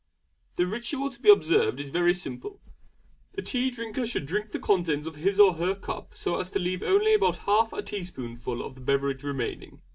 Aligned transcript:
The 0.55 0.65
ritual 0.65 1.11
to 1.11 1.19
be 1.19 1.29
observed 1.29 1.79
is 1.79 1.89
very 1.89 2.15
simple. 2.15 2.59
The 3.33 3.43
tea 3.43 3.69
drinker 3.69 4.07
should 4.07 4.25
drink 4.25 4.49
the 4.49 4.57
contents 4.57 5.05
of 5.05 5.17
his 5.17 5.39
or 5.39 5.53
her 5.53 5.75
cup 5.75 6.15
so 6.15 6.39
as 6.39 6.49
to 6.49 6.59
leave 6.59 6.81
only 6.81 7.13
about 7.13 7.37
half 7.45 7.71
a 7.71 7.83
teaspoonful 7.83 8.65
of 8.65 8.73
the 8.73 8.81
beverage 8.81 9.21
remaining. 9.23 9.83